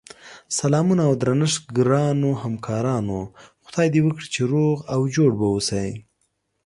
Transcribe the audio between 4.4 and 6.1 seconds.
روغ اوجوړبه اووسی